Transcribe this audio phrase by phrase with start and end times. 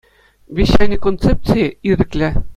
[0.55, 2.29] Вещани концепцийӗ– «ирӗклӗ».